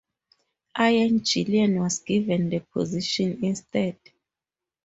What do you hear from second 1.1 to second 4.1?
Gillan was given the position instead.